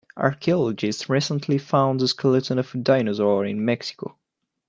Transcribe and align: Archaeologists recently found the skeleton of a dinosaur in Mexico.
Archaeologists 0.17 1.09
recently 1.09 1.59
found 1.59 1.99
the 1.99 2.07
skeleton 2.07 2.57
of 2.57 2.73
a 2.73 2.77
dinosaur 2.79 3.45
in 3.45 3.63
Mexico. 3.63 4.17